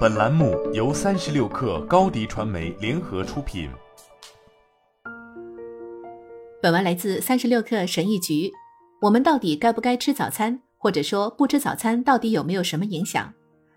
[0.00, 3.70] 本栏目由三十六氪高低传媒联合出品。
[6.60, 8.50] 本文来自三十六氪神译局。
[9.00, 10.60] 我们到底该不该吃早餐？
[10.76, 13.32] 或者说不吃早餐到底有没有什么影响？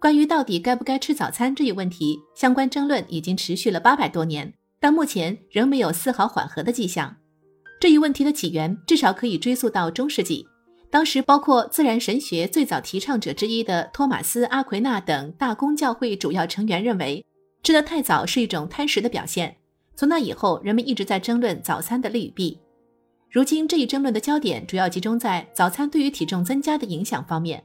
[0.00, 7.16] 关于到底该不该吃早餐这一问题，相关争论已经持续了八百多年，但目前仍没有丝毫缓和的迹象。
[7.80, 10.46] 这一问题的起源至少可以追溯到中世纪。
[10.94, 17.26] 当时，包括自然神学最早提倡者之一的托马斯·阿奎那等大公教会主要成员认为，
[17.64, 19.56] 吃得太早是一种贪食的表现。
[19.96, 22.60] 从那以后，人们一直在争论早餐的利与弊。
[23.28, 27.64] 如今，这一争论的焦点主要集中在早餐对于体重增加的影响方面。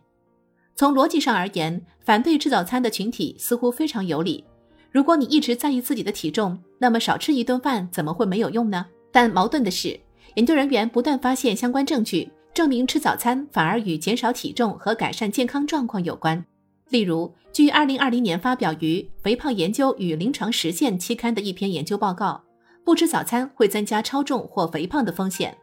[0.76, 4.44] 从逻辑上而言，反对吃早餐的群体似乎非常有理。
[4.92, 8.88] 如果你一直在意自己的体重，那么少吃一顿饭怎么会没有用呢？
[9.12, 10.00] 但矛盾的是，
[10.34, 12.28] 研究人员不断发现相关证据。
[12.60, 16.46] 证明吃早餐反而与减少体重和改善健康状况有关。
[16.90, 22.44] 例如，据2020年发表于《肥胖研究与临床实践》期刊的一篇研究报告，
[22.84, 25.58] 不吃早餐会增加超重或肥胖的风险。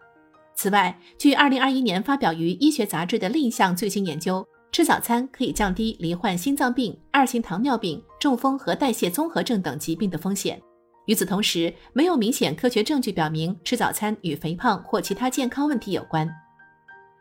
[0.55, 10.59] 此外，据2021年发表于医学杂志的另一项最新研究，吃早餐可以降低罹患心脏病、二型糖尿病、中风和代谢综合症等疾病的风险。
[11.05, 16.27] 与此同时，没有明显科学证据表明吃早餐与肥胖或其他健康问题有关。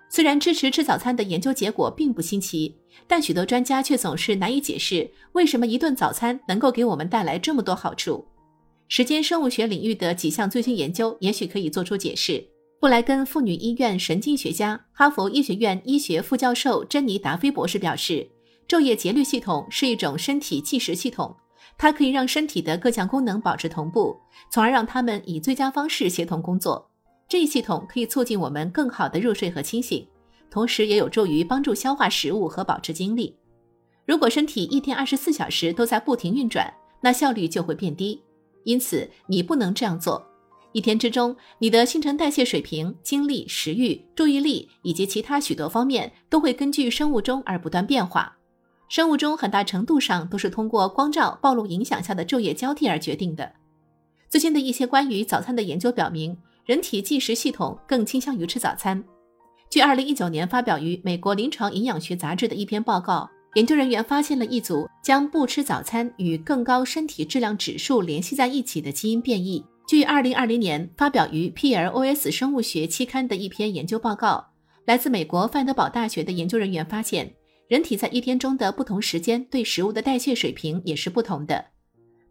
[0.10, 2.76] 虽然支持吃早餐的研究结果并不新奇，
[3.08, 8.26] 但许多专家却总是难以解释为什么一顿早餐能够给我们带来这么多好处。
[8.88, 12.46] 时间生物学领域的几项最新研究也许可以做出解释。
[12.80, 18.30] 布莱根妇女医院神经学家、哈佛医学院医学副教授珍妮·达菲博士表示，
[18.68, 21.36] 昼夜节律系统是一种身体计时系统，
[21.78, 24.16] 它可以让身体的各项功能保持同步，
[24.52, 26.92] 从而让它们以最佳方式协同工作。
[27.28, 30.08] 这一系统可以促进我们更好的入睡和清醒，
[30.52, 33.36] 同时也有助于帮助消化食物和保持精力。
[34.06, 38.22] 如果身体一天二十四小时都在不停运转，那效率就会变低。
[38.64, 40.24] 因此，你不能这样做。
[40.72, 48.38] 一天之中，你的新陈代谢水平、精力、食欲、注意力以及其他许多方面都会根据生物钟而不断变化。
[48.88, 53.52] 生物钟很大程度上都是通过光照暴露影响下的昼夜交替而决定的。
[54.30, 56.38] 最新的一些关于早餐的研究表明。
[56.66, 59.04] 人体计时系统更倾向于吃早餐。
[59.70, 69.64] 据2019年发表于美国临床营养学杂志的一篇报告，研究人员发现了一组将不吃早餐与更高身体质量指数联系在一起的基因变异。
[69.88, 74.48] 据2020年发表于 PLOS 生物学期刊的一篇研究报告，
[74.86, 77.32] 来自美国范德堡大学的研究人员发现，
[77.68, 81.64] 人体在一天中的不同时间对食物的代谢水平也是不同的。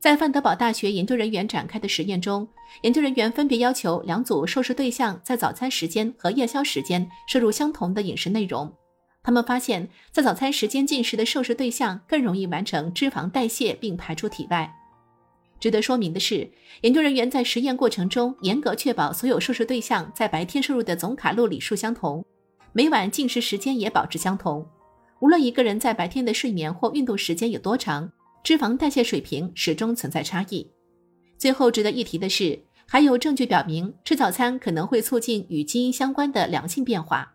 [0.05, 2.47] 在范德堡大学研究人员展开的实验中，
[2.83, 8.71] 研究人员分别要求两组受试对象在早餐时间和夜宵时间摄入相同的饮食内容。
[9.23, 14.71] 他们发现，在早餐时间进食的受试对象更容易完成脂肪代谢并排出体外。
[15.59, 16.51] 值得说明的是，
[16.83, 22.23] 研究人员在实验过程中严格确保所有受试对象在白天摄入的总卡路里数相同，
[22.75, 24.69] 每晚进食时间也保持相同。
[25.21, 28.13] 无论一个人在白天的睡眠或运动时间有多长。
[28.45, 30.71] 脂肪代谢水平始终存在差异。
[31.39, 37.33] 最后值得一提的是，还有证据表明吃早餐可能会促进与基因相关的良性变化。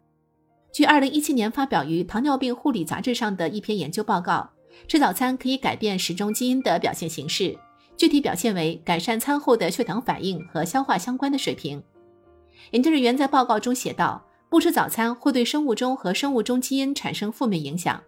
[0.71, 4.51] 据2017年发表于《糖尿病护理杂志》上的一篇研究报告，
[4.87, 7.57] 吃早餐可以改变时钟基因的表现形式，
[7.97, 11.81] 具体表现为改善餐后的血糖反应和消化相关的水平。
[12.69, 17.99] 研究人员在报告中写道：“不吃早餐会对生物钟和生物钟基因产生负面影响。”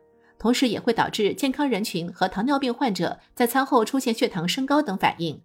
[0.41, 5.39] 同时也会导致健康人群和糖尿病患者在餐后出现血糖升高等反应。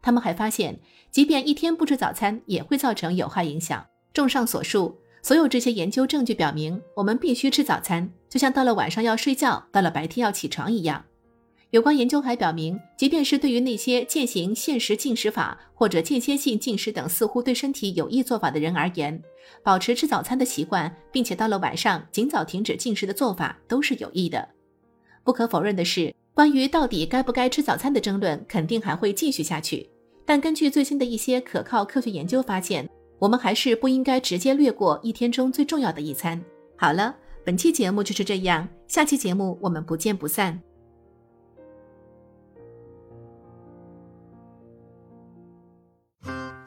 [0.00, 3.84] 他们还发现，即便一天不吃早餐，也会造成有害影响。
[4.14, 11.04] 综上所述，所有这些研究证据表明，我们必须吃早餐，就像到了晚上要睡觉，到了白天要起床一样。
[11.70, 19.22] 有关研究还表明，即便是对于那些践行限时进食法或者间歇性进食等似乎对身体有益做法的人而言，
[19.62, 24.48] 保持吃早餐的习惯，并且到了晚上尽早停止进食的做法都是有益的。
[25.22, 29.90] 不可否认的是，关于到底该不该吃早餐的争论肯定还会继续下去。
[30.24, 32.88] 但根据最新的一些可靠科学研究发现，
[33.18, 36.42] 我们还是不应该直接略过一天中最重要的一餐。
[36.76, 40.58] 好了，本期节目就是这样，下期节目我们不见不散。